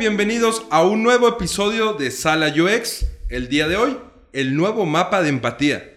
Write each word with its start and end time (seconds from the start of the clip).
Bienvenidos 0.00 0.64
a 0.70 0.82
un 0.82 1.02
nuevo 1.02 1.28
episodio 1.28 1.92
de 1.92 2.10
Sala 2.10 2.46
UX. 2.58 3.04
El 3.28 3.50
día 3.50 3.68
de 3.68 3.76
hoy, 3.76 3.98
el 4.32 4.56
nuevo 4.56 4.86
mapa 4.86 5.20
de 5.20 5.28
empatía. 5.28 5.92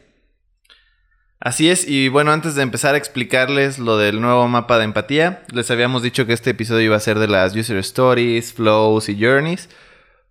Así 1.40 1.70
es, 1.70 1.88
y 1.88 2.10
bueno, 2.10 2.34
antes 2.34 2.54
de 2.56 2.64
empezar 2.64 2.96
a 2.96 2.98
explicarles 2.98 3.80
lo 3.80 3.98
del 3.98 4.20
nuevo 4.20 4.46
mapa 4.50 4.78
de 4.78 4.84
empatía, 4.84 5.46
les 5.54 5.72
habíamos 5.72 6.04
dicho 6.04 6.26
que 6.26 6.34
este 6.34 6.50
episodio 6.50 6.82
iba 6.82 6.98
a 6.98 7.00
ser 7.00 7.18
de 7.18 7.30
las 7.30 7.56
user 7.56 7.78
stories, 7.78 8.52
flows 8.52 9.08
y 9.08 9.18
journeys, 9.18 9.70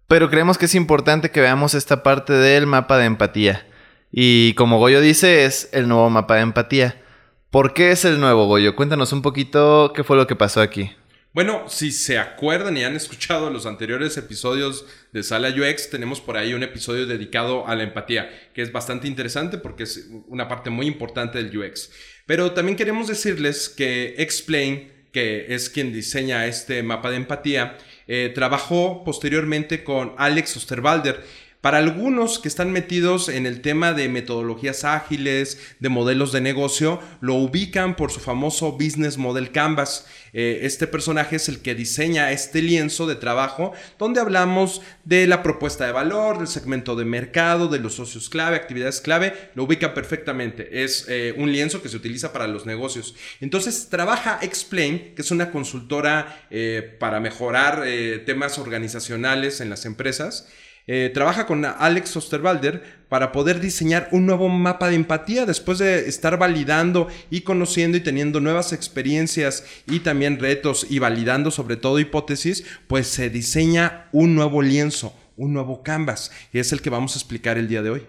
pero 0.07 0.29
creemos 0.29 0.59
que 0.59 0.67
es 0.67 0.75
importante 0.75 1.31
que 1.31 1.41
veamos 1.41 1.73
esta 1.73 2.03
parte 2.03 2.34
del 2.34 2.67
mapa 2.67 2.98
de 2.98 3.07
empatía. 3.07 3.67
Y 4.11 4.53
como 4.53 4.81
Goyo 4.81 5.01
dice, 5.01 5.47
es 5.47 5.70
el 5.73 5.89
nuevo 5.89 6.11
mapa 6.11 6.34
de 6.34 6.43
empatía. 6.43 7.03
¿Por 7.51 7.73
qué 7.73 7.91
es 7.91 8.05
el 8.05 8.20
nuevo, 8.20 8.47
Goyo? 8.48 8.77
Cuéntanos 8.77 9.15
un 9.15 9.23
poquito 9.23 9.95
qué 9.95 10.05
fue 10.05 10.19
lo 10.19 10.27
que 10.27 10.37
pasó 10.37 10.61
aquí. 10.61 10.91
Bueno, 11.35 11.65
si 11.67 11.93
se 11.93 12.19
acuerdan 12.19 12.77
y 12.77 12.85
han 12.85 12.95
escuchado 12.95 13.49
los 13.49 13.65
anteriores 13.65 14.19
episodios 14.19 14.85
de 15.13 15.23
Sala 15.23 15.49
UX, 15.49 15.89
tenemos 15.89 16.21
por 16.21 16.37
ahí 16.37 16.53
un 16.53 16.63
episodio 16.63 17.07
dedicado 17.07 17.67
a 17.67 17.75
la 17.75 17.85
empatía, 17.85 18.29
que 18.53 18.61
es 18.61 18.71
bastante 18.71 19.09
interesante 19.09 19.57
porque 19.57 19.85
es 19.85 20.11
una 20.29 20.47
parte 20.47 20.69
muy 20.69 20.87
importante 20.87 21.43
del 21.43 21.57
UX. 21.57 21.91
Pero 22.27 22.53
también 22.53 22.77
queremos 22.77 23.09
decirles 23.09 23.71
que 23.71 24.15
Explain, 24.19 24.93
que 25.11 25.55
es 25.55 25.71
quien 25.71 25.95
diseña 25.95 26.45
este 26.45 26.83
mapa 26.83 27.09
de 27.09 27.17
empatía, 27.17 27.78
eh, 28.09 28.31
trabajó 28.34 29.03
posteriormente 29.03 29.84
con 29.84 30.15
Alex 30.19 30.59
Osterwalder 30.59 31.25
para 31.63 31.79
algunos 31.79 32.41
que 32.41 32.49
están 32.49 32.73
metidos 32.73 33.29
en 33.29 33.47
el 33.47 33.61
tema 33.61 33.93
de 33.93 34.09
metodologías 34.09 34.83
ágiles, 34.83 35.59
de 35.79 35.89
modelos 35.89 36.33
de 36.33 36.41
negocio, 36.41 37.01
lo 37.21 37.37
ubican 37.37 37.95
por 37.95 38.11
su 38.11 38.19
famoso 38.19 38.73
Business 38.73 39.17
Model 39.17 39.53
Canvas. 39.53 40.05
Eh, 40.33 40.61
este 40.63 40.89
personaje 40.89 41.37
es 41.37 41.49
el 41.49 41.63
que 41.63 41.77
diseña 41.77 42.33
este 42.33 42.63
lienzo 42.63 43.07
de 43.07 43.15
trabajo 43.15 43.73
donde 43.97 44.21
hablamos 44.21 44.83
de 45.05 45.29
la 45.29 45.45
propuesta 45.45 45.87
de 45.87 45.93
valor, 45.93 46.39
del 46.39 46.49
segmento 46.49 46.97
de 46.97 47.05
mercado, 47.05 47.69
de 47.69 47.79
los 47.79 47.95
socios 47.95 48.29
clave, 48.29 48.57
actividades 48.57 49.01
clave. 49.01 49.33
Lo 49.55 49.63
ubica 49.63 49.95
perfectamente. 49.95 50.83
Es 50.83 51.07
eh, 51.09 51.33
un 51.39 51.53
lienzo 51.53 51.81
que 51.81 51.89
se 51.89 51.97
utiliza 51.97 52.33
para 52.33 52.49
los 52.49 52.67
negocios. 52.67 53.15
Entonces 53.41 53.89
trabaja 53.89 54.41
Explain, 54.43 55.15
que 55.15 55.23
es 55.23 55.31
una 55.31 55.53
consultora 55.53 56.45
eh, 56.51 56.97
para 56.99 57.21
mejorar 57.21 57.85
temas 58.27 58.59
organizacionales 58.59 59.61
en 59.61 59.71
las 59.71 59.85
empresas. 59.85 60.49
Eh, 60.86 61.11
trabaja 61.14 61.47
con 61.47 61.64
Alex 61.64 62.16
Osterwalder 62.16 62.83
para 63.08 63.30
poder 63.30 63.61
diseñar 63.61 64.08
un 64.11 64.27
nuevo 64.27 64.48
mapa 64.48 64.88
de 64.88 64.97
empatía 64.97 65.47
después 65.47 65.78
de 65.78 66.08
estar 66.08 66.38
validando 66.38 67.08
y 67.30 67.42
conociendo 67.42 67.97
y 67.97 68.00
teniendo 68.00 68.41
nuevas 68.41 68.72
experiencias 68.72 69.64
y 69.86 70.00
también 70.00 70.41
retos 70.41 70.86
y 70.91 70.98
validando 70.98 71.50
sobre 71.50 71.77
todo 71.77 72.00
hipótesis, 72.00 72.64
pues 72.88 73.06
se 73.06 73.30
diseña 73.30 74.08
un 74.12 74.34
nuevo 74.34 74.60
lienzo, 74.60 75.14
un 75.36 75.53
nuevo 75.53 75.83
canvas 75.83 76.33
y 76.53 76.58
es 76.58 76.72
el 76.72 76.83
que 76.83 76.91
vamos 76.91 77.14
a 77.14 77.19
explicar 77.19 77.58
el 77.58 77.69
día 77.69 77.83
de 77.83 77.91
hoy. 77.91 78.06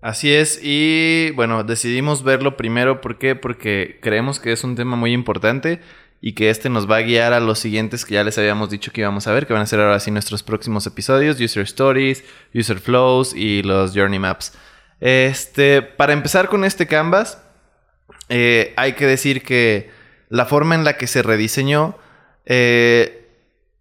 Así 0.00 0.32
es, 0.32 0.58
y 0.62 1.30
bueno, 1.36 1.62
decidimos 1.62 2.24
verlo 2.24 2.56
primero, 2.56 3.00
¿por 3.00 3.18
qué? 3.18 3.36
Porque 3.36 3.98
creemos 4.02 4.40
que 4.40 4.50
es 4.50 4.64
un 4.64 4.74
tema 4.74 4.96
muy 4.96 5.12
importante 5.12 5.80
y 6.24 6.34
que 6.34 6.50
este 6.50 6.70
nos 6.70 6.88
va 6.88 6.98
a 6.98 7.02
guiar 7.02 7.32
a 7.32 7.40
los 7.40 7.58
siguientes 7.58 8.04
que 8.04 8.14
ya 8.14 8.22
les 8.22 8.38
habíamos 8.38 8.70
dicho 8.70 8.92
que 8.92 9.00
íbamos 9.00 9.26
a 9.26 9.32
ver, 9.32 9.44
que 9.44 9.52
van 9.52 9.62
a 9.62 9.66
ser 9.66 9.80
ahora 9.80 9.98
sí 9.98 10.12
nuestros 10.12 10.44
próximos 10.44 10.86
episodios, 10.86 11.40
User 11.40 11.64
Stories, 11.64 12.22
User 12.54 12.78
Flows 12.78 13.34
y 13.34 13.64
los 13.64 13.92
Journey 13.92 14.20
Maps. 14.20 14.56
Este, 15.00 15.82
para 15.82 16.12
empezar 16.12 16.48
con 16.48 16.64
este 16.64 16.86
canvas, 16.86 17.42
eh, 18.28 18.72
hay 18.76 18.92
que 18.92 19.04
decir 19.04 19.42
que 19.42 19.90
la 20.28 20.46
forma 20.46 20.76
en 20.76 20.84
la 20.84 20.96
que 20.96 21.08
se 21.08 21.22
rediseñó 21.22 21.98
eh, 22.46 23.28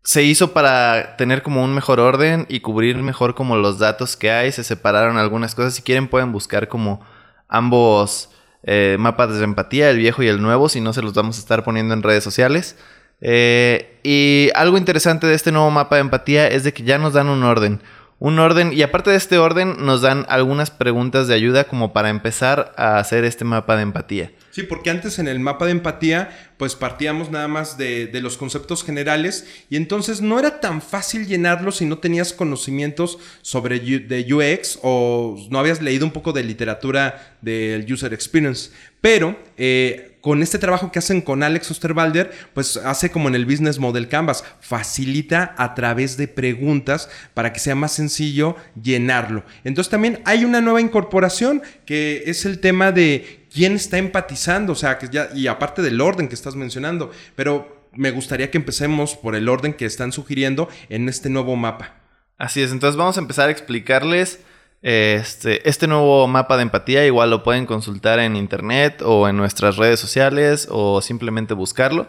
se 0.03 0.23
hizo 0.23 0.51
para 0.51 1.15
tener 1.17 1.43
como 1.43 1.63
un 1.63 1.75
mejor 1.75 1.99
orden 1.99 2.47
y 2.49 2.61
cubrir 2.61 2.97
mejor 2.97 3.35
como 3.35 3.55
los 3.55 3.77
datos 3.77 4.17
que 4.17 4.31
hay, 4.31 4.51
se 4.51 4.63
separaron 4.63 5.19
algunas 5.19 5.53
cosas, 5.53 5.75
si 5.75 5.83
quieren 5.83 6.07
pueden 6.07 6.31
buscar 6.31 6.69
como 6.69 7.05
ambos 7.47 8.31
eh, 8.63 8.97
mapas 8.99 9.37
de 9.37 9.43
empatía, 9.43 9.89
el 9.89 9.97
viejo 9.97 10.23
y 10.23 10.27
el 10.27 10.41
nuevo, 10.41 10.69
si 10.69 10.81
no 10.81 10.93
se 10.93 11.01
los 11.01 11.13
vamos 11.13 11.37
a 11.37 11.39
estar 11.39 11.63
poniendo 11.63 11.93
en 11.93 12.03
redes 12.03 12.23
sociales. 12.23 12.75
Eh, 13.21 13.99
y 14.03 14.49
algo 14.55 14.77
interesante 14.77 15.27
de 15.27 15.35
este 15.35 15.51
nuevo 15.51 15.69
mapa 15.69 15.95
de 15.95 16.01
empatía 16.01 16.47
es 16.47 16.63
de 16.63 16.73
que 16.73 16.83
ya 16.83 16.97
nos 16.97 17.13
dan 17.13 17.27
un 17.27 17.43
orden. 17.43 17.81
Un 18.23 18.37
orden, 18.37 18.71
y 18.71 18.83
aparte 18.83 19.09
de 19.09 19.15
este 19.17 19.39
orden, 19.39 19.77
nos 19.79 20.03
dan 20.03 20.27
algunas 20.29 20.69
preguntas 20.69 21.27
de 21.27 21.33
ayuda 21.33 21.63
como 21.63 21.91
para 21.91 22.11
empezar 22.11 22.71
a 22.77 22.99
hacer 22.99 23.23
este 23.23 23.45
mapa 23.45 23.75
de 23.75 23.81
empatía. 23.81 24.31
Sí, 24.51 24.61
porque 24.61 24.91
antes 24.91 25.17
en 25.17 25.27
el 25.27 25.39
mapa 25.39 25.65
de 25.65 25.71
empatía, 25.71 26.29
pues 26.57 26.75
partíamos 26.75 27.31
nada 27.31 27.47
más 27.47 27.79
de, 27.79 28.05
de, 28.05 28.21
los 28.21 28.37
conceptos 28.37 28.83
generales 28.83 29.47
y 29.71 29.75
entonces 29.75 30.21
no 30.21 30.37
era 30.37 30.59
tan 30.59 30.83
fácil 30.83 31.25
llenarlo 31.25 31.71
si 31.71 31.87
no 31.87 31.97
tenías 31.97 32.31
conocimientos 32.31 33.17
sobre 33.41 33.79
de 33.79 34.31
UX 34.31 34.77
o 34.83 35.43
no 35.49 35.57
habías 35.57 35.81
leído 35.81 36.05
un 36.05 36.11
poco 36.11 36.31
de 36.31 36.43
literatura 36.43 37.37
del 37.41 37.91
User 37.91 38.13
Experience. 38.13 38.69
Pero 39.01 39.35
eh, 39.57 40.10
con 40.21 40.43
este 40.43 40.59
trabajo 40.59 40.91
que 40.91 40.99
hacen 40.99 41.21
con 41.21 41.43
Alex 41.43 41.71
Osterwalder, 41.71 42.31
pues 42.53 42.77
hace 42.77 43.09
como 43.11 43.27
en 43.27 43.35
el 43.35 43.45
Business 43.45 43.79
Model 43.79 44.07
Canvas, 44.07 44.43
facilita 44.59 45.55
a 45.57 45.73
través 45.73 46.15
de 46.15 46.27
preguntas 46.27 47.09
para 47.33 47.51
que 47.51 47.59
sea 47.59 47.75
más 47.75 47.91
sencillo 47.91 48.55
llenarlo. 48.81 49.43
Entonces 49.63 49.89
también 49.89 50.21
hay 50.25 50.45
una 50.45 50.61
nueva 50.61 50.79
incorporación 50.79 51.61
que 51.85 52.23
es 52.27 52.45
el 52.45 52.59
tema 52.59 52.91
de 52.91 53.47
quién 53.51 53.73
está 53.73 53.97
empatizando, 53.97 54.73
o 54.73 54.75
sea, 54.75 54.97
que 54.97 55.09
ya, 55.09 55.29
y 55.35 55.47
aparte 55.47 55.81
del 55.81 55.99
orden 55.99 56.27
que 56.27 56.35
estás 56.35 56.55
mencionando, 56.55 57.11
pero 57.35 57.89
me 57.93 58.11
gustaría 58.11 58.49
que 58.51 58.57
empecemos 58.57 59.15
por 59.15 59.35
el 59.35 59.49
orden 59.49 59.73
que 59.73 59.85
están 59.85 60.11
sugiriendo 60.11 60.69
en 60.89 61.09
este 61.09 61.29
nuevo 61.29 61.55
mapa. 61.55 61.95
Así 62.37 62.61
es, 62.61 62.71
entonces 62.71 62.95
vamos 62.95 63.17
a 63.17 63.21
empezar 63.21 63.49
a 63.49 63.51
explicarles 63.51 64.39
este, 64.81 65.67
este 65.69 65.87
nuevo 65.87 66.27
mapa 66.27 66.57
de 66.57 66.63
empatía 66.63 67.05
igual 67.05 67.29
lo 67.29 67.43
pueden 67.43 67.65
consultar 67.65 68.19
en 68.19 68.35
internet 68.35 69.01
o 69.03 69.27
en 69.27 69.37
nuestras 69.37 69.77
redes 69.77 69.99
sociales 69.99 70.67
o 70.71 71.01
simplemente 71.01 71.53
buscarlo. 71.53 72.07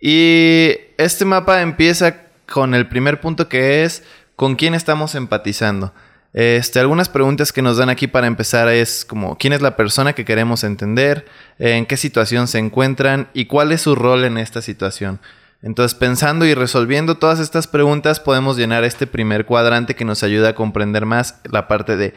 Y 0.00 0.74
este 0.98 1.24
mapa 1.24 1.62
empieza 1.62 2.26
con 2.50 2.74
el 2.74 2.88
primer 2.88 3.20
punto 3.20 3.48
que 3.48 3.84
es 3.84 4.02
con 4.34 4.56
quién 4.56 4.74
estamos 4.74 5.14
empatizando. 5.14 5.92
Este, 6.32 6.80
algunas 6.80 7.08
preguntas 7.08 7.52
que 7.52 7.62
nos 7.62 7.76
dan 7.76 7.90
aquí 7.90 8.06
para 8.06 8.26
empezar 8.26 8.68
es 8.68 9.04
como 9.04 9.36
quién 9.36 9.52
es 9.52 9.60
la 9.60 9.76
persona 9.76 10.14
que 10.14 10.24
queremos 10.24 10.64
entender, 10.64 11.26
en 11.58 11.86
qué 11.86 11.96
situación 11.96 12.48
se 12.48 12.58
encuentran 12.58 13.28
y 13.34 13.44
cuál 13.44 13.70
es 13.70 13.82
su 13.82 13.94
rol 13.94 14.24
en 14.24 14.38
esta 14.38 14.62
situación. 14.62 15.20
Entonces, 15.62 15.96
pensando 15.96 16.44
y 16.44 16.54
resolviendo 16.54 17.18
todas 17.18 17.38
estas 17.38 17.68
preguntas, 17.68 18.18
podemos 18.18 18.56
llenar 18.56 18.82
este 18.82 19.06
primer 19.06 19.46
cuadrante 19.46 19.94
que 19.94 20.04
nos 20.04 20.24
ayuda 20.24 20.50
a 20.50 20.54
comprender 20.54 21.06
más 21.06 21.40
la 21.44 21.68
parte 21.68 21.96
de 21.96 22.14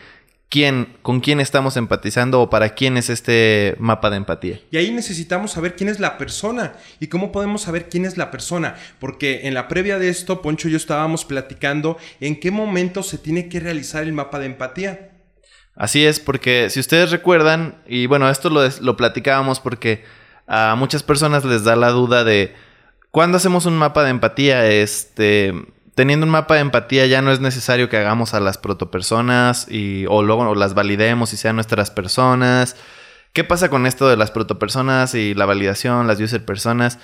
quién, 0.50 0.98
con 1.04 1.20
quién 1.20 1.40
estamos 1.40 1.78
empatizando 1.78 2.42
o 2.42 2.50
para 2.50 2.70
quién 2.70 2.98
es 2.98 3.12
este 3.12 3.76
mapa 3.78 4.10
de 4.10 4.18
empatía. 4.18 4.62
Y 4.72 4.78
ahí 4.78 4.92
necesitamos 4.92 5.52
saber 5.52 5.76
quién 5.76 5.90
es 5.90 6.00
la 6.00 6.18
persona 6.18 6.74
y 7.00 7.06
cómo 7.06 7.32
podemos 7.32 7.62
saber 7.62 7.88
quién 7.88 8.06
es 8.06 8.18
la 8.18 8.32
persona, 8.32 8.78
porque 9.00 9.42
en 9.44 9.54
la 9.54 9.68
previa 9.68 10.00
de 10.00 10.10
esto, 10.10 10.42
Poncho 10.42 10.68
y 10.68 10.72
yo 10.72 10.78
estábamos 10.78 11.24
platicando 11.24 11.98
en 12.20 12.40
qué 12.40 12.50
momento 12.50 13.04
se 13.04 13.20
tiene 13.20 13.48
que 13.48 13.60
realizar 13.60 14.04
el 14.04 14.14
mapa 14.14 14.40
de 14.40 14.48
empatía. 14.48 15.12
Así 15.76 16.04
es, 16.04 16.20
porque 16.20 16.72
si 16.72 16.80
ustedes 16.80 17.12
recuerdan, 17.12 17.76
y 17.86 18.08
bueno, 18.08 18.28
esto 18.28 18.50
lo, 18.50 18.68
lo 18.82 18.98
platicábamos 18.98 19.60
porque 19.60 20.04
a 20.48 20.76
muchas 20.78 21.04
personas 21.04 21.44
les 21.46 21.64
da 21.64 21.76
la 21.76 21.90
duda 21.90 22.24
de 22.24 22.56
cuando 23.16 23.38
hacemos 23.38 23.66
un 23.66 23.78
mapa 23.78 24.04
de 24.04 24.10
empatía, 24.10 24.68
este, 24.68 25.54
teniendo 25.96 26.26
un 26.26 26.34
mapa 26.34 26.56
de 26.56 26.60
empatía 26.60 27.06
ya 27.06 27.22
no 27.22 27.32
es 27.32 27.40
necesario 27.40 27.88
que 27.88 27.96
hagamos 27.96 28.34
a 28.34 28.42
las 28.42 28.58
protopersonas 28.58 29.72
y, 29.72 30.06
o 30.10 30.22
luego 30.22 30.54
las 30.54 30.74
validemos 30.74 31.32
y 31.32 31.38
sean 31.38 31.56
nuestras 31.56 31.92
personas. 31.92 32.76
¿Qué 33.32 33.46
pasa 33.46 33.70
con 33.70 33.86
esto 33.86 34.10
de 34.10 34.18
las 34.18 34.32
protopersonas 34.32 35.16
y 35.16 35.34
la 35.34 35.46
validación, 35.46 36.08
las 36.08 36.20
user 36.20 36.44
personas? 36.44 37.00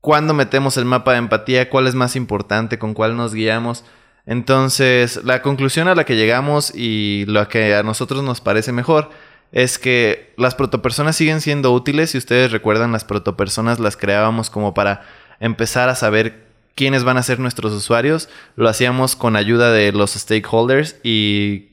¿Cuándo 0.00 0.34
metemos 0.34 0.76
el 0.76 0.86
mapa 0.86 1.12
de 1.12 1.18
empatía? 1.18 1.70
¿Cuál 1.70 1.86
es 1.86 1.94
más 1.94 2.16
importante? 2.16 2.80
¿Con 2.80 2.92
cuál 2.92 3.16
nos 3.16 3.32
guiamos? 3.32 3.84
Entonces, 4.26 5.20
la 5.22 5.40
conclusión 5.40 5.86
a 5.86 5.94
la 5.94 6.02
que 6.02 6.16
llegamos 6.16 6.74
y 6.74 7.26
lo 7.28 7.46
que 7.46 7.76
a 7.76 7.84
nosotros 7.84 8.24
nos 8.24 8.40
parece 8.40 8.72
mejor 8.72 9.10
es 9.52 9.78
que 9.78 10.32
las 10.38 10.54
protopersonas 10.54 11.14
siguen 11.14 11.42
siendo 11.42 11.72
útiles. 11.72 12.10
Si 12.10 12.18
ustedes 12.18 12.50
recuerdan, 12.50 12.90
las 12.90 13.04
protopersonas 13.04 13.78
las 13.78 13.96
creábamos 13.96 14.48
como 14.48 14.72
para 14.72 15.02
empezar 15.40 15.90
a 15.90 15.94
saber 15.94 16.46
quiénes 16.74 17.04
van 17.04 17.18
a 17.18 17.22
ser 17.22 17.38
nuestros 17.38 17.72
usuarios. 17.72 18.30
Lo 18.56 18.68
hacíamos 18.68 19.14
con 19.14 19.36
ayuda 19.36 19.70
de 19.70 19.92
los 19.92 20.12
stakeholders 20.12 20.96
y 21.02 21.68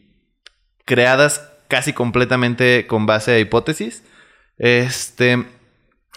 creadas 0.84 1.50
casi 1.70 1.94
completamente 1.94 2.86
con 2.86 3.06
base 3.06 3.32
a 3.32 3.40
hipótesis. 3.40 4.04
Este, 4.58 5.46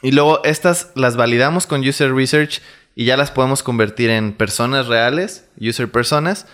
y 0.02 0.10
luego 0.10 0.42
estas 0.42 0.90
las 0.96 1.16
validamos 1.16 1.68
con 1.68 1.86
user 1.86 2.12
research 2.12 2.60
y 2.96 3.04
ya 3.04 3.16
las 3.16 3.30
podemos 3.30 3.62
convertir 3.62 4.10
en 4.10 4.32
personas 4.32 4.88
reales, 4.88 5.48
user 5.60 5.88
personas 5.88 6.46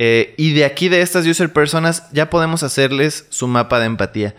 eh, 0.00 0.32
y 0.36 0.52
de 0.52 0.64
aquí, 0.64 0.88
de 0.88 1.02
estas 1.02 1.26
user 1.26 1.52
personas, 1.52 2.04
ya 2.12 2.30
podemos 2.30 2.62
hacerles 2.62 3.26
su 3.30 3.48
mapa 3.48 3.80
de 3.80 3.86
empatía. 3.86 4.36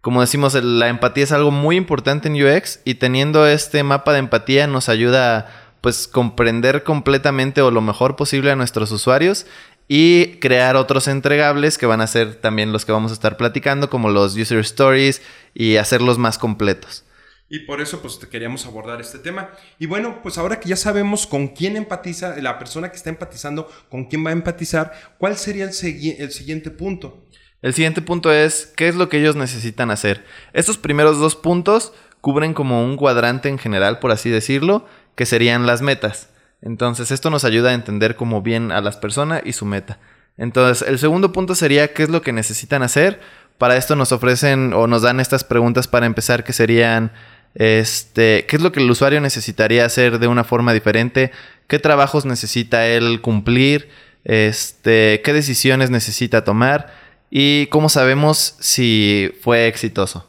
Como 0.00 0.22
decimos, 0.22 0.54
la 0.54 0.88
empatía 0.88 1.24
es 1.24 1.32
algo 1.32 1.50
muy 1.50 1.76
importante 1.76 2.28
en 2.28 2.42
UX 2.42 2.80
y 2.86 2.94
teniendo 2.94 3.46
este 3.46 3.82
mapa 3.82 4.14
de 4.14 4.20
empatía 4.20 4.66
nos 4.66 4.88
ayuda 4.88 5.36
a 5.36 5.46
pues 5.82 6.08
comprender 6.08 6.82
completamente 6.82 7.60
o 7.60 7.70
lo 7.70 7.82
mejor 7.82 8.16
posible 8.16 8.52
a 8.52 8.56
nuestros 8.56 8.90
usuarios 8.90 9.44
y 9.86 10.38
crear 10.40 10.76
otros 10.76 11.06
entregables 11.08 11.76
que 11.76 11.84
van 11.84 12.00
a 12.00 12.06
ser 12.06 12.36
también 12.36 12.72
los 12.72 12.86
que 12.86 12.92
vamos 12.92 13.10
a 13.10 13.14
estar 13.14 13.36
platicando, 13.36 13.90
como 13.90 14.08
los 14.08 14.34
user 14.34 14.60
stories 14.60 15.20
y 15.52 15.76
hacerlos 15.76 16.16
más 16.16 16.38
completos. 16.38 17.04
Y 17.52 17.58
por 17.66 17.82
eso 17.82 18.00
pues 18.00 18.16
queríamos 18.16 18.64
abordar 18.64 18.98
este 19.02 19.18
tema. 19.18 19.50
Y 19.78 19.84
bueno, 19.84 20.20
pues 20.22 20.38
ahora 20.38 20.58
que 20.58 20.70
ya 20.70 20.76
sabemos 20.76 21.26
con 21.26 21.48
quién 21.48 21.76
empatiza, 21.76 22.34
la 22.40 22.58
persona 22.58 22.88
que 22.88 22.96
está 22.96 23.10
empatizando, 23.10 23.70
con 23.90 24.06
quién 24.06 24.24
va 24.24 24.30
a 24.30 24.32
empatizar, 24.32 24.90
¿cuál 25.18 25.36
sería 25.36 25.66
el, 25.66 25.72
siguiente 25.74 26.70
punto? 26.70 27.26
El 27.60 27.74
siguiente 27.74 28.00
punto 28.00 28.32
es 28.32 28.72
qué 28.74 28.88
es 28.88 28.94
lo 28.94 29.10
que 29.10 29.18
ellos 29.18 29.36
necesitan 29.36 29.90
hacer. 29.90 30.24
Estos 30.54 30.78
primeros 30.78 31.18
dos 31.18 31.36
puntos 31.36 31.92
cubren 32.22 32.54
como 32.54 32.86
un 32.86 32.96
cuadrante 32.96 33.50
en 33.50 33.58
general, 33.58 33.98
por 33.98 34.12
así 34.12 34.30
decirlo, 34.30 34.86
que 35.14 35.26
serían 35.26 35.66
las 35.66 35.82
metas. 35.82 36.30
Entonces 36.62 37.10
esto 37.10 37.28
nos 37.28 37.44
ayuda 37.44 37.68
a 37.68 37.74
entender 37.74 38.16
como 38.16 38.40
bien 38.40 38.72
a 38.72 38.80
las 38.80 38.96
personas 38.96 39.42
y 39.44 39.52
su 39.52 39.66
meta. 39.66 39.98
Entonces 40.38 40.88
el 40.88 40.98
segundo 40.98 41.32
punto 41.32 41.54
sería 41.54 41.92
qué 41.92 42.04
es 42.04 42.08
lo 42.08 42.22
que 42.22 42.32
necesitan 42.32 42.82
hacer. 42.82 43.20
Para 43.58 43.76
esto 43.76 43.94
nos 43.94 44.10
ofrecen 44.10 44.72
o 44.72 44.86
nos 44.86 45.02
dan 45.02 45.20
estas 45.20 45.44
preguntas 45.44 45.86
para 45.86 46.06
empezar 46.06 46.44
que 46.44 46.54
serían 46.54 47.12
este, 47.54 48.46
¿qué 48.46 48.56
es 48.56 48.62
lo 48.62 48.72
que 48.72 48.80
el 48.80 48.90
usuario 48.90 49.20
necesitaría 49.20 49.84
hacer 49.84 50.18
de 50.18 50.26
una 50.26 50.44
forma 50.44 50.72
diferente? 50.72 51.30
¿Qué 51.66 51.78
trabajos 51.78 52.24
necesita 52.24 52.86
él 52.86 53.20
cumplir? 53.20 53.88
Este, 54.24 55.20
¿qué 55.24 55.32
decisiones 55.32 55.90
necesita 55.90 56.44
tomar? 56.44 56.94
¿Y 57.30 57.66
cómo 57.66 57.88
sabemos 57.88 58.56
si 58.60 59.32
fue 59.40 59.66
exitoso? 59.66 60.28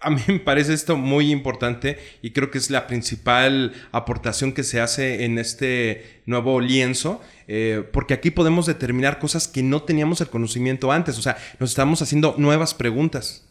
A 0.00 0.10
mí 0.10 0.20
me 0.26 0.38
parece 0.38 0.74
esto 0.74 0.96
muy 0.96 1.30
importante 1.30 1.98
y 2.20 2.32
creo 2.32 2.50
que 2.50 2.58
es 2.58 2.70
la 2.70 2.86
principal 2.86 3.72
aportación 3.90 4.52
que 4.52 4.62
se 4.62 4.80
hace 4.80 5.24
en 5.24 5.38
este 5.38 6.22
nuevo 6.26 6.60
lienzo, 6.60 7.22
eh, 7.48 7.82
porque 7.90 8.12
aquí 8.12 8.30
podemos 8.30 8.66
determinar 8.66 9.18
cosas 9.18 9.48
que 9.48 9.62
no 9.62 9.82
teníamos 9.82 10.20
el 10.20 10.28
conocimiento 10.28 10.92
antes, 10.92 11.18
o 11.18 11.22
sea, 11.22 11.38
nos 11.58 11.70
estamos 11.70 12.02
haciendo 12.02 12.34
nuevas 12.36 12.74
preguntas. 12.74 13.48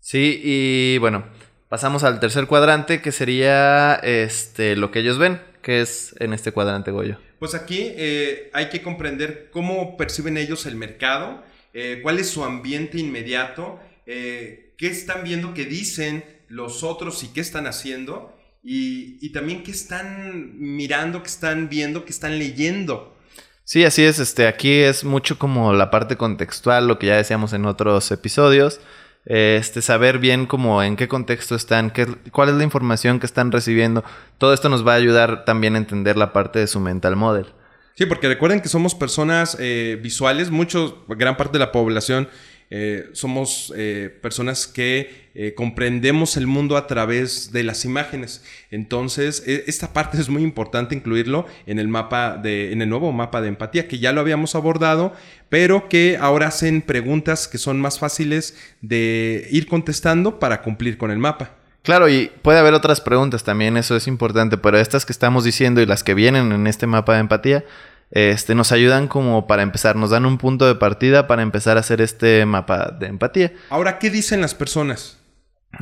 Sí, 0.00 0.40
y 0.42 0.98
bueno, 0.98 1.24
Pasamos 1.68 2.04
al 2.04 2.20
tercer 2.20 2.46
cuadrante, 2.46 3.00
que 3.00 3.10
sería 3.10 3.94
este, 3.96 4.76
lo 4.76 4.90
que 4.90 5.00
ellos 5.00 5.18
ven, 5.18 5.40
que 5.62 5.80
es 5.80 6.14
en 6.20 6.32
este 6.32 6.52
cuadrante, 6.52 6.90
Goyo. 6.90 7.18
Pues 7.38 7.54
aquí 7.54 7.80
eh, 7.82 8.50
hay 8.52 8.68
que 8.68 8.82
comprender 8.82 9.48
cómo 9.50 9.96
perciben 9.96 10.36
ellos 10.36 10.66
el 10.66 10.76
mercado, 10.76 11.42
eh, 11.72 12.00
cuál 12.02 12.18
es 12.18 12.28
su 12.28 12.44
ambiente 12.44 12.98
inmediato, 12.98 13.80
eh, 14.06 14.74
qué 14.76 14.88
están 14.88 15.24
viendo, 15.24 15.54
qué 15.54 15.64
dicen 15.64 16.24
los 16.48 16.84
otros 16.84 17.22
y 17.24 17.28
qué 17.28 17.40
están 17.40 17.66
haciendo, 17.66 18.36
y, 18.62 19.18
y 19.20 19.32
también 19.32 19.62
qué 19.62 19.70
están 19.70 20.58
mirando, 20.58 21.22
qué 21.22 21.28
están 21.28 21.68
viendo, 21.68 22.04
qué 22.04 22.12
están 22.12 22.38
leyendo. 22.38 23.16
Sí, 23.64 23.84
así 23.84 24.04
es. 24.04 24.18
Este, 24.18 24.46
aquí 24.46 24.80
es 24.80 25.04
mucho 25.04 25.38
como 25.38 25.72
la 25.72 25.90
parte 25.90 26.16
contextual, 26.16 26.86
lo 26.86 26.98
que 26.98 27.06
ya 27.06 27.16
decíamos 27.16 27.52
en 27.54 27.64
otros 27.64 28.10
episodios 28.12 28.80
este, 29.26 29.82
saber 29.82 30.18
bien 30.18 30.46
como 30.46 30.82
en 30.82 30.96
qué 30.96 31.08
contexto 31.08 31.54
están, 31.54 31.90
qué, 31.90 32.06
cuál 32.30 32.50
es 32.50 32.54
la 32.56 32.64
información 32.64 33.20
que 33.20 33.26
están 33.26 33.52
recibiendo. 33.52 34.04
Todo 34.38 34.52
esto 34.52 34.68
nos 34.68 34.86
va 34.86 34.92
a 34.92 34.96
ayudar 34.96 35.44
también 35.44 35.74
a 35.74 35.78
entender 35.78 36.16
la 36.16 36.32
parte 36.32 36.58
de 36.58 36.66
su 36.66 36.80
mental 36.80 37.16
model. 37.16 37.46
Sí, 37.94 38.06
porque 38.06 38.26
recuerden 38.26 38.60
que 38.60 38.68
somos 38.68 38.94
personas 38.94 39.56
eh, 39.60 39.98
visuales, 40.02 40.50
mucho, 40.50 41.04
gran 41.08 41.36
parte 41.36 41.52
de 41.52 41.60
la 41.60 41.70
población 41.70 42.28
eh, 42.70 43.10
somos 43.12 43.72
eh, 43.76 44.16
personas 44.22 44.66
que 44.66 45.24
eh, 45.34 45.54
comprendemos 45.54 46.36
el 46.36 46.46
mundo 46.46 46.76
a 46.76 46.86
través 46.86 47.52
de 47.52 47.62
las 47.62 47.84
imágenes. 47.84 48.42
Entonces, 48.70 49.42
e, 49.46 49.64
esta 49.66 49.92
parte 49.92 50.20
es 50.20 50.28
muy 50.28 50.42
importante 50.42 50.94
incluirlo 50.94 51.46
en 51.66 51.78
el 51.78 51.88
mapa 51.88 52.36
de, 52.36 52.72
en 52.72 52.82
el 52.82 52.88
nuevo 52.88 53.12
mapa 53.12 53.40
de 53.40 53.48
empatía, 53.48 53.88
que 53.88 53.98
ya 53.98 54.12
lo 54.12 54.20
habíamos 54.20 54.54
abordado, 54.54 55.12
pero 55.48 55.88
que 55.88 56.16
ahora 56.20 56.48
hacen 56.48 56.82
preguntas 56.82 57.48
que 57.48 57.58
son 57.58 57.80
más 57.80 57.98
fáciles 57.98 58.56
de 58.80 59.48
ir 59.50 59.66
contestando 59.66 60.38
para 60.38 60.62
cumplir 60.62 60.98
con 60.98 61.10
el 61.10 61.18
mapa. 61.18 61.56
Claro, 61.82 62.08
y 62.08 62.30
puede 62.40 62.58
haber 62.58 62.72
otras 62.72 63.02
preguntas 63.02 63.44
también, 63.44 63.76
eso 63.76 63.94
es 63.94 64.06
importante, 64.06 64.56
pero 64.56 64.78
estas 64.78 65.04
que 65.04 65.12
estamos 65.12 65.44
diciendo 65.44 65.82
y 65.82 65.86
las 65.86 66.02
que 66.02 66.14
vienen 66.14 66.50
en 66.50 66.66
este 66.66 66.86
mapa 66.86 67.12
de 67.12 67.20
empatía 67.20 67.64
este, 68.10 68.54
nos 68.54 68.72
ayudan 68.72 69.08
como 69.08 69.46
para 69.46 69.62
empezar, 69.62 69.96
nos 69.96 70.10
dan 70.10 70.26
un 70.26 70.38
punto 70.38 70.66
de 70.66 70.76
partida 70.76 71.26
para 71.26 71.42
empezar 71.42 71.76
a 71.76 71.80
hacer 71.80 72.00
este 72.00 72.46
mapa 72.46 72.96
de 72.98 73.06
empatía. 73.06 73.52
Ahora, 73.70 73.98
¿qué 73.98 74.10
dicen 74.10 74.40
las 74.40 74.54
personas? 74.54 75.18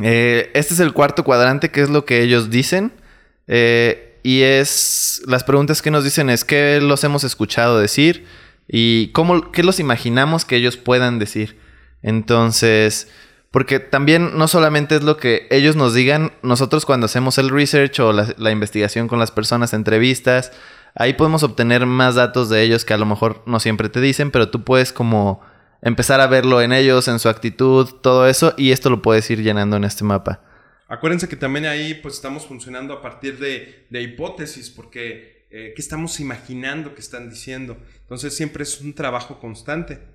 Eh, 0.01 0.51
este 0.55 0.75
es 0.75 0.81
el 0.81 0.93
cuarto 0.93 1.25
cuadrante, 1.25 1.71
que 1.71 1.83
es 1.83 1.91
lo 1.91 2.05
que 2.05 2.23
ellos 2.23 2.51
dicen. 2.51 2.93
Eh, 3.49 4.19
y 4.23 4.43
es, 4.43 5.23
las 5.27 5.45
preguntas 5.45 5.83
que 5.83 5.91
nos 5.91 6.05
dicen 6.05 6.31
es 6.31 6.45
qué 6.45 6.81
los 6.81 7.03
hemos 7.05 7.25
escuchado 7.25 7.79
decir 7.79 8.25
y 8.69 9.09
cómo, 9.09 9.51
qué 9.51 9.63
los 9.63 9.81
imaginamos 9.81 10.45
que 10.45 10.57
ellos 10.57 10.77
puedan 10.77 11.19
decir. 11.19 11.59
Entonces, 12.03 13.09
porque 13.51 13.81
también 13.81 14.39
no 14.39 14.49
solamente 14.49 14.97
es 14.97 15.03
lo 15.03 15.17
que 15.17 15.47
ellos 15.51 15.77
nos 15.77 15.93
digan, 15.93 16.33
nosotros 16.43 16.87
cuando 16.87 17.07
hacemos 17.07 17.37
el 17.39 17.51
research 17.51 18.01
o 18.01 18.13
la, 18.13 18.33
la 18.39 18.51
investigación 18.51 19.09
con 19.09 19.19
las 19.19 19.31
personas, 19.31 19.75
entrevistas, 19.75 20.53
Ahí 20.95 21.15
podemos 21.15 21.43
obtener 21.43 21.87
más 21.87 22.15
datos 22.15 22.49
de 22.49 22.63
ellos 22.63 22.85
que 22.85 22.95
a 22.95 22.99
lo 22.99 23.07
mejor 23.07 23.43
no 23.47 23.61
siempre 23.61 23.89
te 23.89 24.01
dicen, 24.01 24.31
pero 24.31 24.51
tú 24.51 24.65
puedes 24.65 24.93
como 24.93 25.41
empezar 25.81 26.21
a 26.21 26.27
verlo 26.27 26.61
en 26.61 26.73
ellos, 26.73 27.09
en 27.09 27.19
su 27.19 27.29
actitud, 27.29 27.89
todo 28.03 28.29
eso, 28.29 28.55
y 28.57 28.73
esto 28.73 28.91
lo 28.91 29.03
puedes 29.03 29.29
ir 29.31 29.43
llenando 29.43 29.77
en 29.77 29.85
este 29.85 30.05
mapa. 30.05 30.43
Acuérdense 30.89 31.29
que 31.29 31.37
también 31.37 31.65
ahí 31.65 31.95
pues 31.95 32.15
estamos 32.15 32.47
funcionando 32.47 32.93
a 32.93 33.01
partir 33.01 33.39
de, 33.39 33.87
de 33.89 34.03
hipótesis, 34.03 34.69
porque 34.69 35.47
eh, 35.51 35.73
¿qué 35.75 35.83
estamos 35.83 36.21
imaginando 36.21 36.95
que 36.95 37.01
están 37.01 37.31
diciendo? 37.31 37.79
Entonces 38.01 38.37
siempre 38.37 38.63
es 38.63 38.81
un 38.81 38.95
trabajo 38.95 39.39
constante 39.39 40.12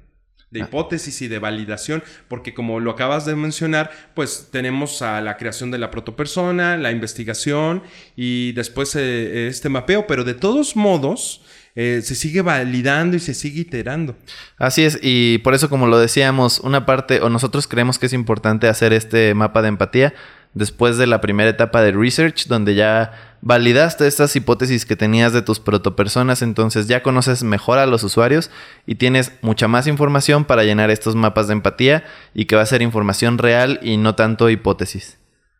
de 0.51 0.61
hipótesis 0.61 1.21
y 1.21 1.27
de 1.27 1.39
validación, 1.39 2.03
porque 2.27 2.53
como 2.53 2.79
lo 2.79 2.91
acabas 2.91 3.25
de 3.25 3.35
mencionar, 3.35 3.91
pues 4.13 4.47
tenemos 4.51 5.01
a 5.01 5.19
la 5.21 5.37
creación 5.37 5.71
de 5.71 5.77
la 5.77 5.91
protopersona, 5.91 6.77
la 6.77 6.91
investigación 6.91 7.83
y 8.15 8.53
después 8.53 8.95
eh, 8.95 9.47
este 9.47 9.69
mapeo, 9.69 10.07
pero 10.07 10.23
de 10.23 10.33
todos 10.33 10.75
modos 10.75 11.41
eh, 11.75 12.01
se 12.01 12.15
sigue 12.15 12.41
validando 12.41 13.17
y 13.17 13.19
se 13.19 13.33
sigue 13.33 13.61
iterando. 13.61 14.15
Así 14.57 14.83
es, 14.83 14.97
y 15.01 15.39
por 15.39 15.53
eso 15.53 15.69
como 15.69 15.87
lo 15.87 15.99
decíamos, 15.99 16.59
una 16.61 16.85
parte, 16.85 17.21
o 17.21 17.29
nosotros 17.29 17.67
creemos 17.67 17.99
que 17.99 18.05
es 18.05 18.13
importante 18.13 18.67
hacer 18.67 18.93
este 18.93 19.33
mapa 19.33 19.61
de 19.61 19.67
empatía 19.67 20.13
después 20.53 20.97
de 20.97 21.07
la 21.07 21.21
primera 21.21 21.49
etapa 21.49 21.81
de 21.81 21.91
research, 21.91 22.47
donde 22.47 22.73
ya 22.73 23.26
validaste 23.41 24.07
estas 24.07 24.35
hipótesis 24.35 24.85
que 24.85 24.95
tenías 24.95 25.33
de 25.33 25.41
tus 25.41 25.59
protopersonas, 25.59 26.41
entonces 26.41 26.87
ya 26.87 27.03
conoces 27.03 27.43
mejor 27.43 27.79
a 27.79 27.85
los 27.85 28.03
usuarios 28.03 28.51
y 28.85 28.95
tienes 28.95 29.31
mucha 29.41 29.67
más 29.67 29.87
información 29.87 30.45
para 30.45 30.63
llenar 30.63 30.89
estos 30.89 31.15
mapas 31.15 31.47
de 31.47 31.53
empatía 31.53 32.03
y 32.33 32.45
que 32.45 32.55
va 32.55 32.61
a 32.61 32.67
ser 32.67 32.81
información 32.81 33.37
real 33.37 33.79
y 33.81 33.97
no 33.97 34.15
tanto 34.15 34.49
hipótesis. 34.49 35.17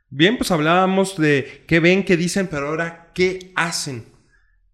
Bien, 0.10 0.38
pues 0.38 0.52
hablábamos 0.52 1.18
de 1.18 1.64
qué 1.68 1.80
ven, 1.80 2.06
qué 2.06 2.16
dicen, 2.16 2.48
pero 2.48 2.70
ahora 2.70 3.12
qué 3.14 3.52
hacen. 3.56 4.06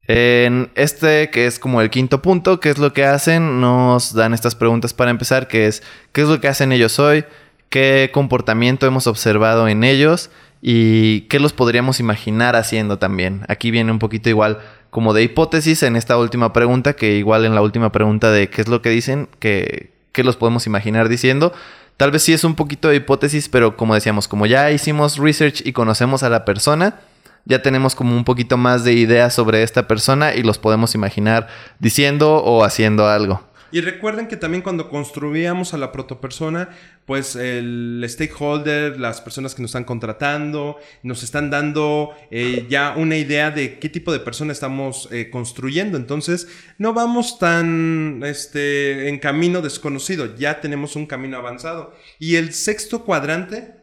En 0.05 0.69
este, 0.75 1.29
que 1.29 1.48
es 1.48 1.60
como 1.60 1.81
el 1.81 1.89
quinto 1.89 2.22
punto, 2.22 2.60
¿qué 2.60 2.69
es 2.69 2.77
lo 2.77 2.93
que 2.93 3.05
hacen? 3.05 3.62
Nos 3.62 4.13
dan 4.13 4.33
estas 4.33 4.53
preguntas 4.53 4.93
para 4.93 5.12
empezar, 5.12 5.48
que 5.48 5.65
es 5.65 5.81
¿qué 6.12 6.22
es 6.22 6.27
lo 6.27 6.41
que 6.41 6.50
hacen 6.50 6.72
ellos 6.72 7.00
hoy? 7.00 7.25
¿Qué 7.69 8.12
comportamiento 8.13 8.86
hemos 8.86 9.07
observado 9.07 9.67
en 9.67 9.83
ellos? 9.83 10.29
Y 10.65 11.22
qué 11.27 11.41
los 11.41 11.51
podríamos 11.51 12.00
imaginar 12.00 12.55
haciendo 12.55 12.98
también. 12.98 13.41
Aquí 13.50 13.70
viene 13.70 13.91
un 13.91 14.00
poquito 14.00 14.29
igual 14.29 14.60
como 14.91 15.13
de 15.13 15.22
hipótesis 15.22 15.84
en 15.84 15.98
esta 15.98 16.17
última 16.17 16.53
pregunta, 16.53 16.93
que 16.93 17.17
igual 17.17 17.43
en 17.43 17.53
la 17.53 17.62
última 17.62 17.91
pregunta 17.91 18.32
de 18.32 18.50
qué 18.50 18.62
es 18.62 18.70
lo 18.70 18.82
que 18.82 18.89
dicen, 18.89 19.27
que 19.39 19.91
qué 20.13 20.24
los 20.24 20.38
podemos 20.38 20.65
imaginar 20.65 21.10
diciendo. 21.10 21.51
Tal 21.98 22.12
vez 22.12 22.24
sí 22.24 22.32
es 22.32 22.46
un 22.46 22.55
poquito 22.55 22.88
de 22.88 22.96
hipótesis, 22.96 23.50
pero 23.50 23.75
como 23.75 23.93
decíamos, 23.93 24.29
como 24.29 24.46
ya 24.46 24.72
hicimos 24.72 25.17
research 25.17 25.62
y 25.65 25.74
conocemos 25.74 26.24
a 26.24 26.29
la 26.29 26.46
persona, 26.46 27.01
ya 27.43 27.62
tenemos 27.62 27.93
como 27.93 28.15
un 28.15 28.24
poquito 28.24 28.55
más 28.55 28.86
de 28.86 28.93
ideas 28.93 29.34
sobre 29.34 29.63
esta 29.63 29.86
persona 29.86 30.34
y 30.34 30.43
los 30.43 30.60
podemos 30.60 30.96
imaginar 30.96 31.50
diciendo 31.79 32.38
o 32.38 32.63
haciendo 32.63 33.10
algo. 33.10 33.43
Y 33.74 33.82
recuerden 33.82 34.27
que 34.27 34.38
también 34.38 34.62
cuando 34.62 34.88
construíamos 34.88 35.74
a 35.74 35.79
la 35.79 35.91
protopersona, 35.91 36.70
pues 37.05 37.36
el 37.36 38.05
stakeholder, 38.07 39.00
las 39.00 39.19
personas 39.22 39.53
que 39.53 39.62
nos 39.62 39.69
están 39.69 39.83
contratando, 39.83 40.77
nos 41.01 41.24
están 41.24 41.50
dando 41.50 42.15
eh, 42.31 42.65
ya 42.69 42.95
una 42.95 43.17
idea 43.17 43.51
de 43.51 43.79
qué 43.79 43.89
tipo 43.89 44.13
de 44.13 44.19
persona 44.19 44.53
estamos 44.53 45.10
eh, 45.12 45.29
construyendo. 45.29 45.98
Entonces, 45.98 46.48
no 46.77 46.93
vamos 46.93 47.39
tan 47.39 48.22
este, 48.24 49.10
en 49.10 49.19
camino 49.19 49.62
desconocido, 49.62 50.36
ya 50.36 50.62
tenemos 50.62 50.95
un 50.95 51.05
camino 51.05 51.38
avanzado. 51.38 51.93
Y 52.19 52.38
el 52.38 52.53
sexto 52.53 53.03
cuadrante, 53.03 53.75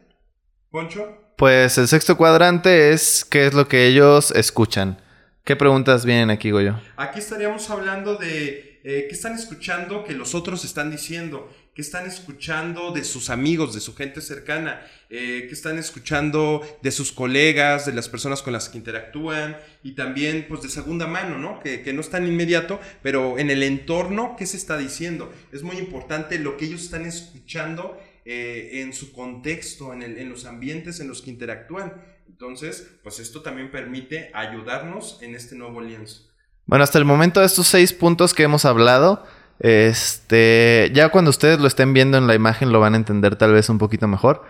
Poncho. 0.71 1.17
Pues 1.37 1.77
el 1.77 1.87
sexto 1.87 2.17
cuadrante 2.17 2.91
es 2.91 3.25
qué 3.25 3.47
es 3.47 3.53
lo 3.53 3.67
que 3.67 3.87
ellos 3.87 4.31
escuchan. 4.31 4.99
¿Qué 5.43 5.55
preguntas 5.55 6.05
vienen 6.05 6.29
aquí, 6.29 6.51
Goyo? 6.51 6.79
Aquí 6.97 7.19
estaríamos 7.19 7.69
hablando 7.71 8.15
de 8.15 8.79
eh, 8.83 9.05
qué 9.07 9.13
están 9.15 9.33
escuchando 9.33 10.03
que 10.03 10.13
los 10.13 10.35
otros 10.35 10.65
están 10.65 10.91
diciendo, 10.91 11.49
qué 11.73 11.81
están 11.81 12.05
escuchando 12.05 12.91
de 12.91 13.03
sus 13.03 13.29
amigos, 13.29 13.73
de 13.73 13.79
su 13.79 13.95
gente 13.95 14.21
cercana, 14.21 14.81
eh, 15.09 15.45
qué 15.47 15.53
están 15.53 15.77
escuchando 15.77 16.61
de 16.81 16.91
sus 16.91 17.11
colegas, 17.11 17.85
de 17.85 17.93
las 17.93 18.09
personas 18.09 18.41
con 18.41 18.53
las 18.53 18.69
que 18.69 18.77
interactúan 18.77 19.57
y 19.83 19.93
también 19.93 20.45
pues 20.49 20.61
de 20.61 20.69
segunda 20.69 21.07
mano, 21.07 21.37
¿no? 21.37 21.59
Que, 21.59 21.81
que 21.81 21.93
no 21.93 22.01
es 22.01 22.09
tan 22.09 22.27
inmediato, 22.27 22.79
pero 23.01 23.39
en 23.39 23.49
el 23.49 23.63
entorno, 23.63 24.35
¿qué 24.37 24.45
se 24.45 24.57
está 24.57 24.77
diciendo? 24.77 25.31
Es 25.51 25.63
muy 25.63 25.77
importante 25.77 26.39
lo 26.39 26.57
que 26.57 26.65
ellos 26.65 26.81
están 26.81 27.05
escuchando 27.05 27.97
eh, 28.25 28.81
en 28.81 28.93
su 28.93 29.13
contexto, 29.13 29.93
en, 29.93 30.03
el, 30.03 30.17
en 30.17 30.29
los 30.29 30.45
ambientes 30.45 30.99
en 30.99 31.07
los 31.07 31.21
que 31.21 31.31
interactúan. 31.31 31.93
Entonces, 32.27 32.87
pues 33.01 33.19
esto 33.19 33.41
también 33.41 33.71
permite 33.71 34.29
ayudarnos 34.33 35.19
en 35.21 35.35
este 35.35 35.55
nuevo 35.55 35.81
lienzo. 35.81 36.27
Bueno, 36.65 36.83
hasta 36.83 36.99
el 36.99 37.05
momento 37.05 37.39
de 37.39 37.47
estos 37.47 37.67
seis 37.67 37.93
puntos 37.93 38.33
que 38.33 38.43
hemos 38.43 38.65
hablado, 38.65 39.25
este, 39.59 40.89
ya 40.93 41.09
cuando 41.09 41.29
ustedes 41.29 41.59
lo 41.59 41.67
estén 41.67 41.93
viendo 41.93 42.17
en 42.17 42.27
la 42.27 42.35
imagen 42.35 42.71
lo 42.71 42.79
van 42.79 42.93
a 42.93 42.97
entender 42.97 43.35
tal 43.35 43.53
vez 43.53 43.69
un 43.69 43.77
poquito 43.77 44.07
mejor. 44.07 44.43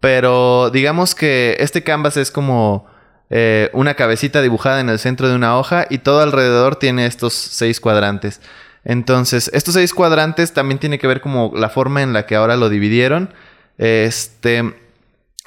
Pero 0.00 0.70
digamos 0.70 1.14
que 1.14 1.56
este 1.60 1.82
canvas 1.82 2.16
es 2.16 2.30
como 2.30 2.86
eh, 3.30 3.70
una 3.72 3.94
cabecita 3.94 4.42
dibujada 4.42 4.80
en 4.80 4.88
el 4.88 4.98
centro 4.98 5.28
de 5.28 5.34
una 5.34 5.56
hoja 5.58 5.86
y 5.88 5.98
todo 5.98 6.20
alrededor 6.20 6.76
tiene 6.76 7.06
estos 7.06 7.32
seis 7.32 7.80
cuadrantes. 7.80 8.40
Entonces, 8.84 9.50
estos 9.54 9.74
seis 9.74 9.94
cuadrantes 9.94 10.52
también 10.52 10.78
tiene 10.78 10.98
que 10.98 11.06
ver 11.06 11.20
como 11.20 11.52
la 11.56 11.70
forma 11.70 12.02
en 12.02 12.12
la 12.12 12.26
que 12.26 12.36
ahora 12.36 12.56
lo 12.56 12.68
dividieron. 12.68 13.32
Este, 13.78 14.74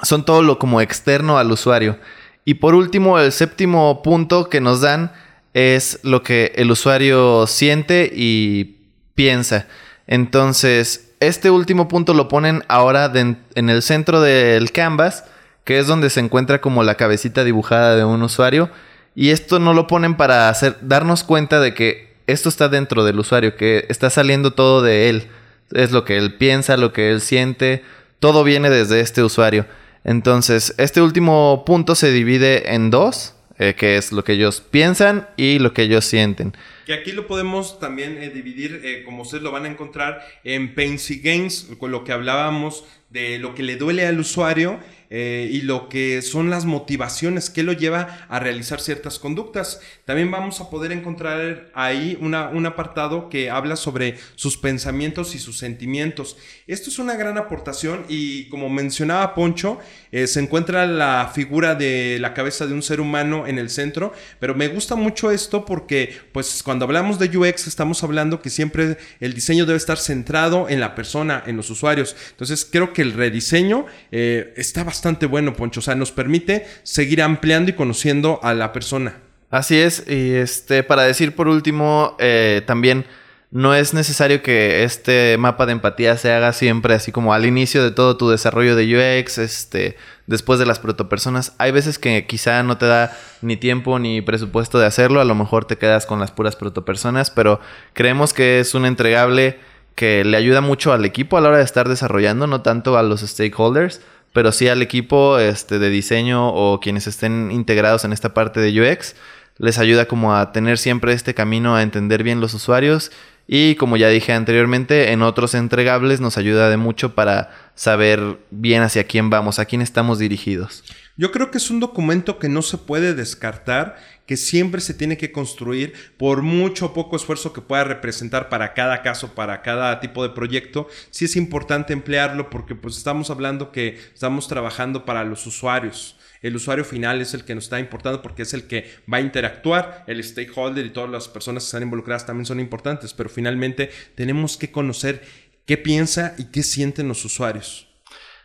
son 0.02 0.26
todo 0.26 0.42
lo 0.42 0.60
como 0.60 0.82
externo 0.82 1.38
al 1.38 1.52
usuario. 1.52 2.00
Y 2.46 2.56
por 2.56 2.76
último, 2.76 3.20
el 3.20 3.32
séptimo 3.32 4.02
punto 4.02 4.50
que 4.50 4.62
nos 4.62 4.82
dan 4.82 5.12
es 5.54 6.00
lo 6.04 6.24
que 6.24 6.54
el 6.56 6.72
usuario 6.72 7.46
siente 7.48 8.12
y 8.14 8.77
piensa. 9.18 9.66
Entonces, 10.06 11.10
este 11.20 11.50
último 11.50 11.88
punto 11.88 12.14
lo 12.14 12.30
ponen 12.30 12.64
ahora 12.68 13.12
en 13.14 13.70
el 13.70 13.82
centro 13.82 14.22
del 14.22 14.72
canvas, 14.72 15.26
que 15.66 15.80
es 15.80 15.88
donde 15.88 16.10
se 16.10 16.22
encuentra 16.22 16.62
como 16.62 16.84
la 16.84 16.96
cabecita 16.96 17.44
dibujada 17.44 17.98
de 17.98 18.06
un 18.06 18.22
usuario. 18.22 18.70
Y 19.16 19.32
esto 19.32 19.60
no 19.60 19.74
lo 19.74 19.88
ponen 19.88 20.16
para 20.16 20.48
hacer, 20.48 20.78
darnos 20.82 21.24
cuenta 21.24 21.60
de 21.60 21.74
que 21.74 22.16
esto 22.28 22.48
está 22.48 22.70
dentro 22.70 23.04
del 23.04 23.20
usuario, 23.20 23.58
que 23.58 23.88
está 23.90 24.12
saliendo 24.12 24.52
todo 24.52 24.84
de 24.84 25.10
él. 25.10 25.28
Es 25.72 25.92
lo 25.92 26.06
que 26.06 26.18
él 26.18 26.36
piensa, 26.36 26.78
lo 26.78 26.94
que 26.94 27.10
él 27.10 27.20
siente, 27.20 27.84
todo 28.20 28.44
viene 28.44 28.70
desde 28.70 29.00
este 29.00 29.24
usuario. 29.24 29.66
Entonces, 30.04 30.76
este 30.78 31.02
último 31.02 31.64
punto 31.66 31.96
se 31.96 32.12
divide 32.12 32.76
en 32.76 32.92
dos, 32.92 33.34
eh, 33.60 33.74
que 33.76 33.98
es 33.98 34.12
lo 34.12 34.24
que 34.24 34.34
ellos 34.34 34.62
piensan 34.62 35.28
y 35.36 35.60
lo 35.60 35.74
que 35.74 35.84
ellos 35.84 36.06
sienten. 36.06 36.54
Que 36.86 36.94
aquí 36.94 37.12
lo 37.12 37.28
podemos 37.28 37.80
también 37.80 38.18
eh, 38.22 38.30
dividir, 38.30 38.82
eh, 38.84 39.04
como 39.04 39.24
ustedes 39.24 39.44
lo 39.44 39.52
van 39.52 39.66
a 39.66 39.70
encontrar, 39.70 40.24
en 40.44 40.76
pains 40.76 41.10
y 41.12 41.20
gains, 41.20 41.68
con 41.80 41.92
lo 41.92 42.04
que 42.04 42.12
hablábamos 42.12 42.86
de 43.10 43.40
lo 43.40 43.56
que 43.56 43.64
le 43.64 43.78
duele 43.78 44.06
al 44.06 44.20
usuario 44.20 44.80
eh, 45.10 45.50
y 45.52 45.62
lo 45.62 45.88
que 45.90 46.22
son 46.22 46.50
las 46.50 46.66
motivaciones 46.66 47.50
que 47.50 47.64
lo 47.64 47.74
lleva 47.74 48.26
a 48.28 48.40
realizar 48.40 48.82
ciertas 48.82 49.20
conductas. 49.20 49.80
También 50.06 50.30
vamos 50.32 50.60
a 50.60 50.70
poder 50.70 50.92
encontrar 50.92 51.70
ahí 51.74 52.18
una, 52.20 52.50
un 52.50 52.66
apartado 52.66 53.30
que 53.30 53.50
habla 53.50 53.76
sobre 53.76 54.18
sus 54.36 54.58
pensamientos 54.58 55.34
y 55.36 55.40
sus 55.40 55.58
sentimientos. 55.58 56.38
Esto 56.68 56.90
es 56.90 57.00
una 57.00 57.16
gran 57.16 57.38
aportación 57.38 58.06
y 58.10 58.50
como 58.50 58.70
mencionaba 58.70 59.34
Poncho, 59.34 59.80
eh, 60.12 60.28
se 60.28 60.42
encuentra 60.42 60.86
la 60.86 61.32
figura 61.34 61.76
de 61.76 62.18
la 62.20 62.34
cabeza 62.34 62.68
de 62.68 62.74
un 62.74 62.84
ser 62.84 63.00
humano 63.00 63.48
en 63.48 63.60
el 63.60 63.70
centro, 63.70 64.14
pero 64.40 64.56
me 64.56 64.68
gusta 64.68 64.96
mucho 64.96 65.32
esto 65.32 65.66
porque 65.66 66.14
pues 66.32 66.62
cuando 66.64 66.86
hablamos 66.86 67.20
de 67.20 67.36
UX 67.38 67.68
estamos 67.68 68.04
hablando 68.04 68.42
que 68.42 68.50
siempre 68.50 68.98
el 69.20 69.34
diseño 69.34 69.66
debe 69.66 69.78
estar 69.78 69.98
centrado 69.98 70.68
en 70.70 70.80
la 70.80 70.96
persona, 70.96 71.44
en 71.46 71.56
los 71.56 71.70
usuarios. 71.70 72.16
Entonces 72.32 72.68
creo 72.70 72.92
que 72.92 73.02
el 73.02 73.14
rediseño 73.14 73.86
eh, 74.12 74.54
está 74.58 74.84
bastante 74.84 74.97
bastante 74.98 75.28
bueno, 75.28 75.54
Poncho. 75.54 75.80
O 75.80 75.84
sea, 75.84 75.94
nos 75.94 76.12
permite 76.12 76.66
seguir 76.82 77.22
ampliando 77.22 77.70
y 77.70 77.74
conociendo 77.76 78.40
a 78.42 78.56
la 78.56 78.74
persona. 78.74 79.20
Así 79.52 79.78
es. 79.78 80.04
Y 80.08 80.34
este, 80.34 80.82
para 80.82 81.04
decir 81.04 81.36
por 81.36 81.48
último, 81.48 82.16
eh, 82.20 82.64
también 82.66 83.06
no 83.52 83.76
es 83.76 83.94
necesario 83.94 84.42
que 84.42 84.84
este 84.84 85.38
mapa 85.38 85.68
de 85.68 85.74
empatía 85.74 86.18
se 86.18 86.34
haga 86.34 86.52
siempre 86.52 86.96
así 86.96 87.12
como 87.12 87.34
al 87.34 87.46
inicio 87.46 87.84
de 87.84 87.92
todo 87.92 88.18
tu 88.18 88.30
desarrollo 88.30 88.76
de 88.76 89.22
UX, 89.22 89.38
este, 89.38 89.98
después 90.26 90.60
de 90.60 90.66
las 90.66 90.80
protopersonas. 90.80 91.54
Hay 91.60 91.72
veces 91.72 92.00
que 92.00 92.26
quizá 92.26 92.64
no 92.64 92.78
te 92.78 92.88
da 92.88 93.16
ni 93.42 93.56
tiempo 93.56 94.00
ni 94.00 94.22
presupuesto 94.22 94.80
de 94.80 94.88
hacerlo, 94.88 95.22
a 95.22 95.26
lo 95.26 95.36
mejor 95.36 95.66
te 95.66 95.78
quedas 95.78 96.08
con 96.08 96.20
las 96.20 96.32
puras 96.32 96.56
protopersonas, 96.56 97.30
pero 97.30 97.62
creemos 97.94 98.34
que 98.34 98.60
es 98.60 98.74
un 98.74 98.86
entregable 98.86 99.60
que 99.96 100.26
le 100.26 100.38
ayuda 100.38 100.62
mucho 100.62 100.92
al 100.92 101.06
equipo 101.06 101.38
a 101.38 101.42
la 101.42 101.50
hora 101.50 101.58
de 101.60 101.64
estar 101.64 101.88
desarrollando, 101.88 102.48
no 102.48 102.62
tanto 102.62 102.98
a 102.98 103.04
los 103.04 103.22
stakeholders 103.22 104.02
pero 104.38 104.52
sí 104.52 104.68
al 104.68 104.84
equipo 104.84 105.40
este, 105.40 105.80
de 105.80 105.90
diseño 105.90 106.50
o 106.50 106.80
quienes 106.80 107.08
estén 107.08 107.50
integrados 107.50 108.06
en 108.06 108.14
esta 108.14 108.36
parte 108.36 108.60
de 108.60 108.70
UX, 108.80 109.16
les 109.58 109.80
ayuda 109.80 110.08
como 110.08 110.36
a 110.36 110.52
tener 110.52 110.78
siempre 110.78 111.14
este 111.14 111.34
camino 111.34 111.76
a 111.76 111.82
entender 111.82 112.22
bien 112.22 112.40
los 112.40 112.54
usuarios 112.54 113.12
y 113.48 113.74
como 113.78 113.98
ya 113.98 114.10
dije 114.10 114.34
anteriormente, 114.34 115.12
en 115.12 115.24
otros 115.24 115.56
entregables 115.56 116.22
nos 116.22 116.38
ayuda 116.38 116.70
de 116.70 116.78
mucho 116.78 117.16
para 117.16 117.50
saber 117.74 118.38
bien 118.52 118.84
hacia 118.84 119.06
quién 119.06 119.32
vamos, 119.32 119.58
a 119.58 119.66
quién 119.66 119.82
estamos 119.82 120.20
dirigidos. 120.20 120.84
Yo 121.20 121.32
creo 121.32 121.50
que 121.50 121.58
es 121.58 121.72
un 121.72 121.80
documento 121.80 122.38
que 122.38 122.48
no 122.48 122.62
se 122.62 122.78
puede 122.78 123.16
descartar 123.16 123.98
que 124.28 124.38
siempre 124.38 124.82
se 124.82 124.94
tiene 124.94 125.18
que 125.18 125.32
construir 125.32 125.94
por 126.16 126.44
mucho 126.44 126.86
o 126.86 126.94
poco 126.94 127.16
esfuerzo 127.16 127.54
que 127.54 127.62
pueda 127.62 127.86
representar 127.86 128.50
para 128.50 128.76
cada 128.76 129.02
caso, 129.02 129.34
para 129.34 129.64
cada 129.64 130.00
tipo 130.00 130.22
de 130.22 130.36
proyecto. 130.36 130.88
Sí 131.10 131.26
es 131.26 131.36
importante 131.36 131.92
emplearlo 131.94 132.52
porque 132.52 132.76
pues 132.76 132.98
estamos 132.98 133.32
hablando 133.32 133.72
que 133.72 133.98
estamos 134.14 134.48
trabajando 134.48 135.06
para 135.06 135.24
los 135.24 135.48
usuarios. 135.48 136.18
El 136.44 136.56
usuario 136.56 136.86
final 136.86 137.20
es 137.20 137.34
el 137.34 137.46
que 137.46 137.56
nos 137.56 137.64
está 137.64 137.80
importando 137.80 138.22
porque 138.22 138.44
es 138.44 138.54
el 138.54 138.68
que 138.68 138.88
va 139.12 139.18
a 139.18 139.22
interactuar. 139.22 140.04
El 140.06 140.24
stakeholder 140.24 140.86
y 140.86 140.92
todas 140.92 141.10
las 141.10 141.28
personas 141.28 141.64
que 141.64 141.68
están 141.70 141.82
involucradas 141.82 142.28
también 142.28 142.46
son 142.46 142.60
importantes, 142.60 143.16
pero 143.16 143.28
finalmente 143.28 143.90
tenemos 144.14 144.56
que 144.56 144.70
conocer 144.70 145.24
qué 145.66 145.78
piensa 145.78 146.36
y 146.38 146.52
qué 146.52 146.62
sienten 146.62 147.08
los 147.08 147.26
usuarios. 147.26 147.88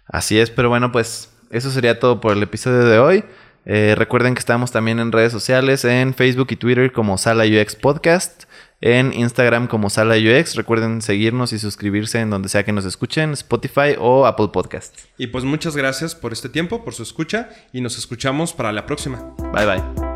Así 0.07 0.39
es, 0.39 0.49
pero 0.49 0.71
bueno, 0.71 0.91
pues 0.91 1.32
eso 1.53 1.71
sería 1.71 2.01
todo 2.01 2.21
por 2.21 2.33
el 2.33 2.43
episodio 2.43 2.85
de 2.85 2.99
hoy. 2.99 3.25
Eh, 3.65 3.95
recuerden 3.97 4.35
que 4.35 4.41
estamos 4.41 4.73
también 4.73 4.99
en 4.99 5.13
redes 5.13 5.31
sociales, 5.31 5.85
en 5.85 6.15
Facebook 6.15 6.49
y 6.51 6.57
Twitter 6.57 6.93
como 6.93 7.17
Sala 7.19 7.45
UX 7.45 7.77
Podcast, 7.77 8.45
en 8.81 9.13
Instagram 9.13 9.69
como 9.69 9.89
Sala 9.89 10.17
UX. 10.17 10.57
Recuerden 10.57 11.03
seguirnos 11.03 11.53
y 11.53 11.59
suscribirse 11.59 12.21
en 12.21 12.31
donde 12.31 12.49
sea 12.49 12.65
que 12.65 12.73
nos 12.73 12.85
escuchen, 12.85 13.33
Spotify 13.33 13.95
o 13.99 14.27
Apple 14.27 14.49
Podcast. 14.53 14.99
Y 15.19 15.29
pues 15.29 15.45
muchas 15.45 15.77
gracias 15.77 16.15
por 16.15 16.33
este 16.33 16.49
tiempo, 16.49 16.85
por 16.85 16.95
su 16.95 17.03
escucha 17.03 17.51
y 17.73 17.81
nos 17.81 17.99
escuchamos 17.99 18.53
para 18.53 18.73
la 18.73 18.87
próxima. 18.87 19.35
Bye 19.53 19.67
bye. 19.67 20.12